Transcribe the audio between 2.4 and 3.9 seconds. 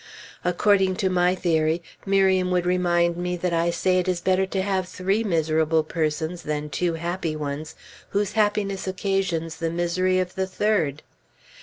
would remind me that I